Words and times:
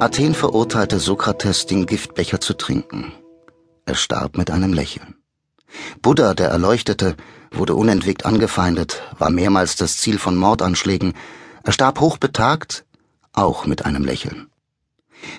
Athen 0.00 0.32
verurteilte 0.32 1.00
Sokrates, 1.00 1.66
den 1.66 1.84
Giftbecher 1.84 2.40
zu 2.40 2.54
trinken. 2.54 3.12
Er 3.84 3.96
starb 3.96 4.36
mit 4.36 4.48
einem 4.48 4.72
Lächeln. 4.72 5.16
Buddha, 6.02 6.34
der 6.34 6.50
Erleuchtete, 6.50 7.16
wurde 7.50 7.74
unentwegt 7.74 8.24
angefeindet, 8.24 9.02
war 9.18 9.30
mehrmals 9.30 9.74
das 9.74 9.96
Ziel 9.96 10.20
von 10.20 10.36
Mordanschlägen. 10.36 11.14
Er 11.64 11.72
starb 11.72 11.98
hochbetagt, 11.98 12.84
auch 13.32 13.66
mit 13.66 13.86
einem 13.86 14.04
Lächeln. 14.04 14.46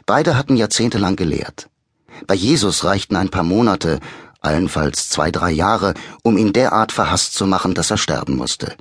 Beide 0.06 0.38
hatten 0.38 0.58
jahrzehntelang 0.58 1.16
gelehrt. 1.16 1.70
Bei 2.28 2.34
Jesus 2.36 2.84
reichten 2.84 3.16
ein 3.16 3.30
paar 3.30 3.44
Monate, 3.44 4.02
allenfalls 4.42 5.08
zwei, 5.08 5.32
drei 5.32 5.52
Jahre, 5.52 5.94
um 6.22 6.38
ihn 6.38 6.52
derart 6.52 6.92
verhasst 6.92 7.34
zu 7.34 7.48
machen, 7.48 7.76
dass 7.76 7.92
er 7.92 7.98
sterben 7.98 8.36
musste. 8.36 8.76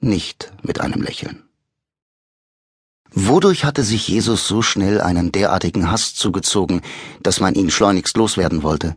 Nicht 0.00 0.52
mit 0.62 0.80
einem 0.80 1.00
Lächeln. 1.00 1.44
Wodurch 3.14 3.64
hatte 3.64 3.82
sich 3.82 4.08
Jesus 4.08 4.48
so 4.48 4.62
schnell 4.62 5.00
einen 5.00 5.32
derartigen 5.32 5.90
Hass 5.90 6.14
zugezogen, 6.14 6.80
dass 7.22 7.40
man 7.40 7.54
ihn 7.54 7.70
schleunigst 7.70 8.16
loswerden 8.16 8.62
wollte? 8.62 8.96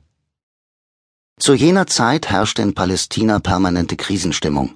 Zu 1.37 1.53
jener 1.53 1.85
Zeit 1.85 2.29
herrschte 2.29 2.61
in 2.61 2.73
Palästina 2.73 3.39
permanente 3.39 3.97
Krisenstimmung. 3.97 4.75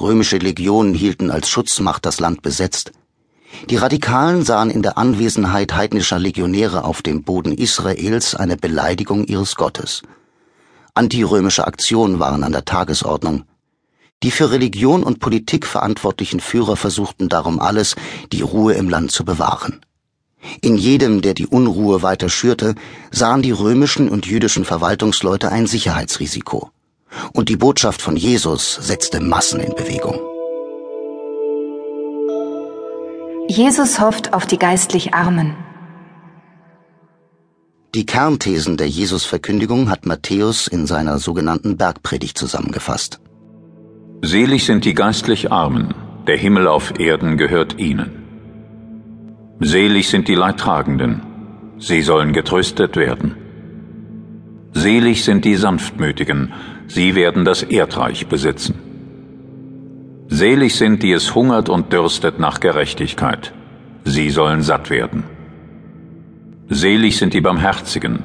Römische 0.00 0.38
Legionen 0.38 0.94
hielten 0.94 1.30
als 1.30 1.48
Schutzmacht 1.48 2.04
das 2.04 2.18
Land 2.18 2.42
besetzt. 2.42 2.90
Die 3.70 3.76
Radikalen 3.76 4.42
sahen 4.44 4.70
in 4.70 4.82
der 4.82 4.98
Anwesenheit 4.98 5.74
heidnischer 5.74 6.18
Legionäre 6.18 6.84
auf 6.84 7.02
dem 7.02 7.22
Boden 7.22 7.52
Israels 7.52 8.34
eine 8.34 8.56
Beleidigung 8.56 9.26
ihres 9.26 9.54
Gottes. 9.54 10.02
Antirömische 10.94 11.66
Aktionen 11.66 12.18
waren 12.18 12.42
an 12.42 12.52
der 12.52 12.64
Tagesordnung. 12.64 13.44
Die 14.22 14.30
für 14.30 14.50
Religion 14.50 15.02
und 15.02 15.18
Politik 15.18 15.66
verantwortlichen 15.66 16.40
Führer 16.40 16.76
versuchten 16.76 17.28
darum 17.28 17.58
alles, 17.58 17.96
die 18.32 18.42
Ruhe 18.42 18.74
im 18.74 18.88
Land 18.88 19.10
zu 19.10 19.24
bewahren. 19.24 19.80
In 20.60 20.76
jedem, 20.76 21.22
der 21.22 21.34
die 21.34 21.46
Unruhe 21.46 22.02
weiter 22.02 22.28
schürte, 22.28 22.74
sahen 23.10 23.42
die 23.42 23.52
römischen 23.52 24.08
und 24.08 24.26
jüdischen 24.26 24.64
Verwaltungsleute 24.64 25.50
ein 25.50 25.66
Sicherheitsrisiko. 25.66 26.70
Und 27.32 27.48
die 27.48 27.56
Botschaft 27.56 28.00
von 28.00 28.16
Jesus 28.16 28.74
setzte 28.74 29.20
Massen 29.20 29.60
in 29.60 29.74
Bewegung. 29.74 30.18
Jesus 33.48 34.00
hofft 34.00 34.32
auf 34.32 34.46
die 34.46 34.58
geistlich 34.58 35.14
Armen. 35.14 35.54
Die 37.94 38.06
Kernthesen 38.06 38.78
der 38.78 38.88
Jesus-Verkündigung 38.88 39.90
hat 39.90 40.06
Matthäus 40.06 40.66
in 40.66 40.86
seiner 40.86 41.18
sogenannten 41.18 41.76
Bergpredigt 41.76 42.38
zusammengefasst. 42.38 43.20
Selig 44.24 44.66
sind 44.66 44.84
die 44.84 44.94
geistlich 44.94 45.50
Armen, 45.50 45.94
der 46.28 46.36
Himmel 46.36 46.68
auf 46.68 47.00
Erden 47.00 47.36
gehört 47.36 47.80
ihnen. 47.80 48.22
Selig 49.58 50.08
sind 50.10 50.28
die 50.28 50.36
Leidtragenden, 50.36 51.22
sie 51.78 52.02
sollen 52.02 52.32
getröstet 52.32 52.94
werden. 52.94 53.34
Selig 54.70 55.24
sind 55.24 55.44
die 55.44 55.56
Sanftmütigen, 55.56 56.52
sie 56.86 57.16
werden 57.16 57.44
das 57.44 57.64
Erdreich 57.64 58.28
besitzen. 58.28 58.78
Selig 60.28 60.76
sind, 60.76 61.02
die 61.02 61.10
es 61.10 61.34
hungert 61.34 61.68
und 61.68 61.92
dürstet 61.92 62.38
nach 62.38 62.60
Gerechtigkeit, 62.60 63.52
sie 64.04 64.30
sollen 64.30 64.62
satt 64.62 64.88
werden. 64.88 65.24
Selig 66.68 67.18
sind 67.18 67.34
die 67.34 67.40
Barmherzigen, 67.40 68.22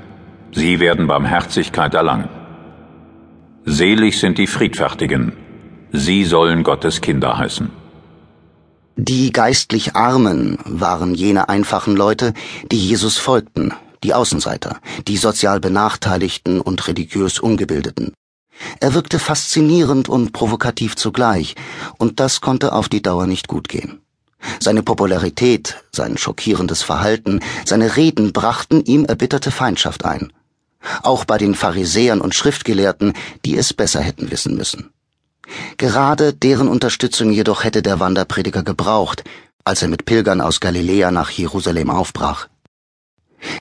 sie 0.51 0.79
werden 0.79 1.07
Barmherzigkeit 1.07 1.95
erlangen. 1.95 2.29
Selig 3.65 4.19
sind 4.19 4.37
die 4.37 4.47
Friedfertigen, 4.47 5.33
Sie 5.99 6.25
sollen 6.25 6.61
Gottes 6.61 7.01
Kinder 7.01 7.39
heißen. 7.39 7.71
Die 8.97 9.31
geistlich 9.31 9.95
Armen 9.95 10.59
waren 10.63 11.15
jene 11.15 11.49
einfachen 11.49 11.95
Leute, 11.95 12.35
die 12.71 12.77
Jesus 12.77 13.17
folgten, 13.17 13.73
die 14.03 14.13
Außenseiter, 14.13 14.77
die 15.07 15.17
sozial 15.17 15.59
Benachteiligten 15.59 16.61
und 16.61 16.87
religiös 16.87 17.39
Ungebildeten. 17.39 18.13
Er 18.79 18.93
wirkte 18.93 19.17
faszinierend 19.17 20.07
und 20.07 20.33
provokativ 20.33 20.95
zugleich, 20.95 21.55
und 21.97 22.19
das 22.19 22.41
konnte 22.41 22.73
auf 22.73 22.89
die 22.89 23.01
Dauer 23.01 23.25
nicht 23.25 23.47
gut 23.47 23.67
gehen. 23.67 23.99
Seine 24.59 24.83
Popularität, 24.83 25.83
sein 25.91 26.15
schockierendes 26.15 26.83
Verhalten, 26.83 27.39
seine 27.65 27.97
Reden 27.97 28.33
brachten 28.33 28.83
ihm 28.83 29.05
erbitterte 29.05 29.49
Feindschaft 29.49 30.05
ein. 30.05 30.31
Auch 31.01 31.25
bei 31.25 31.39
den 31.39 31.55
Pharisäern 31.55 32.21
und 32.21 32.35
Schriftgelehrten, 32.35 33.13
die 33.45 33.57
es 33.57 33.73
besser 33.73 34.01
hätten 34.01 34.29
wissen 34.29 34.55
müssen. 34.55 34.91
Gerade 35.77 36.33
deren 36.33 36.67
Unterstützung 36.67 37.31
jedoch 37.31 37.63
hätte 37.63 37.81
der 37.81 37.99
Wanderprediger 37.99 38.63
gebraucht, 38.63 39.23
als 39.63 39.81
er 39.81 39.87
mit 39.87 40.05
Pilgern 40.05 40.41
aus 40.41 40.59
Galiläa 40.59 41.11
nach 41.11 41.29
Jerusalem 41.29 41.89
aufbrach. 41.89 42.47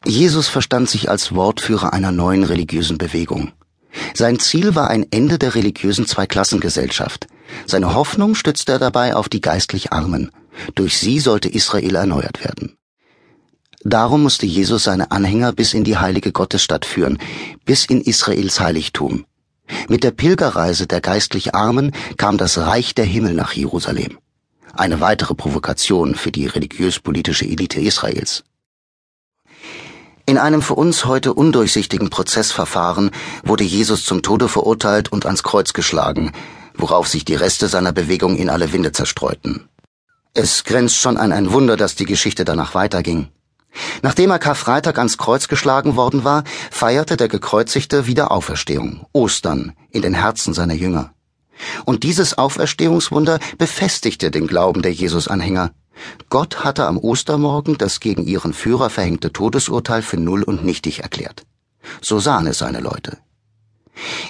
Jesus 0.05 0.49
verstand 0.49 0.89
sich 0.89 1.11
als 1.11 1.35
Wortführer 1.35 1.93
einer 1.93 2.13
neuen 2.13 2.45
religiösen 2.45 2.99
Bewegung. 2.99 3.53
Sein 4.15 4.39
Ziel 4.39 4.75
war 4.75 4.89
ein 4.89 5.07
Ende 5.11 5.39
der 5.39 5.55
religiösen 5.55 6.07
Zweiklassengesellschaft. 6.07 7.27
Seine 7.67 7.95
Hoffnung 7.95 8.35
stützte 8.35 8.73
er 8.73 8.79
dabei 8.79 9.15
auf 9.15 9.29
die 9.29 9.41
geistlich 9.41 9.93
Armen. 9.93 10.31
Durch 10.75 10.99
sie 10.99 11.19
sollte 11.19 11.49
Israel 11.49 11.97
erneuert 11.97 12.45
werden. 12.45 12.77
Darum 13.85 14.23
musste 14.23 14.47
Jesus 14.47 14.85
seine 14.85 15.11
Anhänger 15.11 15.53
bis 15.53 15.75
in 15.75 15.85
die 15.85 15.97
heilige 15.97 16.33
Gottesstadt 16.33 16.85
führen, 16.85 17.19
bis 17.65 17.85
in 17.85 18.01
Israels 18.01 18.59
Heiligtum. 18.59 19.27
Mit 19.89 20.05
der 20.05 20.11
Pilgerreise 20.11 20.87
der 20.87 21.01
geistlich 21.01 21.55
Armen 21.55 21.93
kam 22.17 22.39
das 22.39 22.59
Reich 22.59 22.95
der 22.95 23.05
Himmel 23.05 23.35
nach 23.35 23.53
Jerusalem. 23.53 24.19
Eine 24.75 25.01
weitere 25.01 25.35
Provokation 25.35 26.15
für 26.15 26.33
die 26.33 26.47
religiös-politische 26.47 27.47
Elite 27.47 27.81
Israels. 27.81 28.45
In 30.27 30.39
einem 30.39 30.61
für 30.61 30.75
uns 30.75 31.05
heute 31.05 31.35
undurchsichtigen 31.35 32.11
Prozessverfahren 32.11 33.13
wurde 33.45 33.63
Jesus 33.63 34.05
zum 34.05 34.23
Tode 34.23 34.49
verurteilt 34.49 35.13
und 35.13 35.25
ans 35.25 35.45
Kreuz 35.45 35.73
geschlagen, 35.73 36.33
worauf 36.75 37.07
sich 37.07 37.25
die 37.25 37.37
Reste 37.37 37.69
seiner 37.69 37.93
Bewegung 37.93 38.37
in 38.37 38.51
alle 38.51 38.73
Winde 38.73 38.91
zerstreuten. 38.91 39.69
Es 40.35 40.65
grenzt 40.65 40.97
schon 40.97 41.17
an 41.17 41.33
ein 41.33 41.53
Wunder, 41.53 41.77
dass 41.77 41.95
die 41.95 42.05
Geschichte 42.05 42.45
danach 42.45 42.75
weiterging. 42.75 43.29
Nachdem 44.03 44.31
er 44.31 44.39
Karfreitag 44.39 44.99
ans 44.99 45.19
Kreuz 45.19 45.49
geschlagen 45.49 45.97
worden 45.97 46.25
war, 46.25 46.45
feierte 46.71 47.17
der 47.17 47.29
Gekreuzigte 47.29 48.07
wieder 48.07 48.31
Auferstehung, 48.31 49.07
Ostern, 49.13 49.73
in 49.91 50.03
den 50.03 50.15
Herzen 50.15 50.55
seiner 50.55 50.75
Jünger. 50.75 51.13
Und 51.85 52.03
dieses 52.03 52.37
Auferstehungswunder 52.37 53.39
befestigte 53.59 54.31
den 54.31 54.47
Glauben 54.47 54.83
der 54.83 54.93
Jesus-Anhänger. 54.93 55.73
Gott 56.29 56.65
hatte 56.65 56.87
am 56.87 56.99
Ostermorgen 56.99 57.79
das 57.79 58.01
gegen 58.01 58.27
ihren 58.27 58.53
Führer 58.53 58.91
verhängte 58.91 59.33
Todesurteil 59.33 60.03
für 60.03 60.19
null 60.19 60.43
und 60.43 60.65
nichtig 60.65 61.01
erklärt. 61.01 61.47
So 62.03 62.19
sahen 62.19 62.47
es 62.47 62.59
seine 62.59 62.81
Leute. 62.81 63.19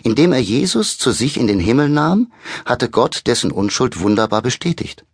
Indem 0.05 0.33
er 0.33 0.41
Jesus 0.41 0.99
zu 0.99 1.11
sich 1.11 1.39
in 1.39 1.49
den 1.49 1.59
Himmel 1.59 1.89
nahm, 1.89 2.33
hatte 2.65 2.89
Gott 2.89 3.23
dessen 3.27 3.51
Unschuld 3.51 4.01
wunderbar 4.01 4.43
bestätigt. 4.43 5.05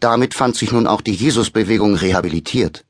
Damit 0.00 0.34
fand 0.34 0.56
sich 0.56 0.72
nun 0.72 0.86
auch 0.86 1.00
die 1.00 1.14
Jesusbewegung 1.14 1.94
rehabilitiert. 1.94 2.84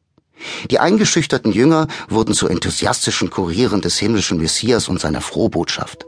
Die 0.70 0.78
eingeschüchterten 0.78 1.52
Jünger 1.52 1.88
wurden 2.08 2.34
zu 2.34 2.48
enthusiastischen 2.48 3.30
Kurieren 3.30 3.80
des 3.80 3.98
himmlischen 3.98 4.38
Messias 4.38 4.88
und 4.88 5.00
seiner 5.00 5.20
Frohbotschaft. 5.20 6.06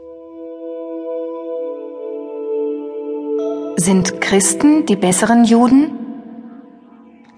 Sind 3.77 4.19
Christen 4.19 4.85
die 4.85 4.97
besseren 4.97 5.45
Juden? 5.45 5.91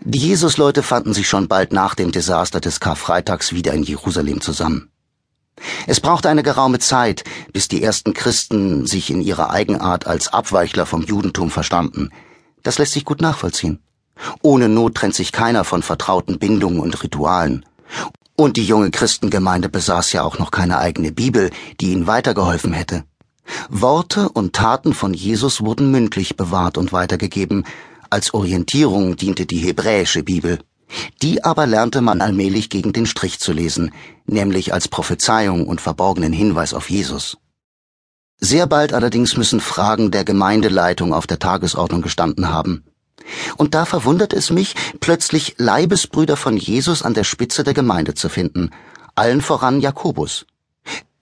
Die 0.03 0.17
Jesusleute 0.17 0.81
fanden 0.81 1.13
sich 1.13 1.29
schon 1.29 1.47
bald 1.47 1.71
nach 1.71 1.93
dem 1.93 2.11
Desaster 2.11 2.59
des 2.59 2.79
Karfreitags 2.79 3.53
wieder 3.53 3.73
in 3.73 3.83
Jerusalem 3.83 4.41
zusammen. 4.41 4.89
Es 5.85 5.99
brauchte 5.99 6.29
eine 6.29 6.41
geraume 6.41 6.79
Zeit, 6.79 7.23
bis 7.53 7.67
die 7.67 7.83
ersten 7.83 8.15
Christen 8.15 8.87
sich 8.87 9.11
in 9.11 9.21
ihrer 9.21 9.51
Eigenart 9.51 10.07
als 10.07 10.33
Abweichler 10.33 10.87
vom 10.87 11.03
Judentum 11.03 11.51
verstanden. 11.51 12.09
Das 12.63 12.79
lässt 12.79 12.93
sich 12.93 13.05
gut 13.05 13.21
nachvollziehen. 13.21 13.79
Ohne 14.41 14.69
Not 14.69 14.95
trennt 14.95 15.15
sich 15.15 15.31
keiner 15.31 15.63
von 15.63 15.83
vertrauten 15.83 16.39
Bindungen 16.39 16.79
und 16.79 17.01
Ritualen. 17.03 17.65
Und 18.35 18.57
die 18.57 18.65
junge 18.65 18.91
Christengemeinde 18.91 19.69
besaß 19.69 20.13
ja 20.13 20.23
auch 20.23 20.39
noch 20.39 20.51
keine 20.51 20.79
eigene 20.79 21.11
Bibel, 21.11 21.51
die 21.79 21.91
ihnen 21.91 22.07
weitergeholfen 22.07 22.73
hätte. 22.73 23.03
Worte 23.69 24.29
und 24.29 24.53
Taten 24.53 24.93
von 24.93 25.13
Jesus 25.13 25.61
wurden 25.61 25.91
mündlich 25.91 26.37
bewahrt 26.37 26.77
und 26.77 26.93
weitergegeben. 26.93 27.65
Als 28.09 28.33
Orientierung 28.33 29.15
diente 29.15 29.45
die 29.45 29.59
hebräische 29.59 30.23
Bibel. 30.23 30.59
Die 31.21 31.43
aber 31.43 31.67
lernte 31.67 32.01
man 32.01 32.21
allmählich 32.21 32.69
gegen 32.69 32.93
den 32.93 33.05
Strich 33.05 33.39
zu 33.39 33.53
lesen, 33.53 33.93
nämlich 34.25 34.73
als 34.73 34.87
Prophezeiung 34.87 35.67
und 35.67 35.79
verborgenen 35.79 36.33
Hinweis 36.33 36.73
auf 36.73 36.89
Jesus. 36.89 37.37
Sehr 38.39 38.67
bald 38.67 38.91
allerdings 38.91 39.37
müssen 39.37 39.59
Fragen 39.59 40.11
der 40.11 40.25
Gemeindeleitung 40.25 41.13
auf 41.13 41.27
der 41.27 41.39
Tagesordnung 41.39 42.01
gestanden 42.01 42.49
haben. 42.49 42.83
Und 43.57 43.73
da 43.73 43.85
verwundert 43.85 44.33
es 44.33 44.49
mich, 44.49 44.75
plötzlich 44.99 45.55
Leibesbrüder 45.57 46.37
von 46.37 46.57
Jesus 46.57 47.03
an 47.03 47.13
der 47.13 47.23
Spitze 47.23 47.63
der 47.63 47.73
Gemeinde 47.73 48.13
zu 48.13 48.29
finden, 48.29 48.71
allen 49.15 49.41
voran 49.41 49.81
Jakobus. 49.81 50.45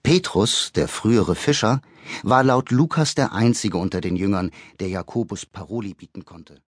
Petrus, 0.02 0.72
der 0.74 0.88
frühere 0.88 1.34
Fischer, 1.34 1.80
war 2.22 2.42
laut 2.42 2.70
Lukas 2.70 3.14
der 3.14 3.32
einzige 3.32 3.78
unter 3.78 4.00
den 4.00 4.16
Jüngern, 4.16 4.50
der 4.80 4.88
Jakobus 4.88 5.46
Paroli 5.46 5.94
bieten 5.94 6.24
konnte 6.24 6.60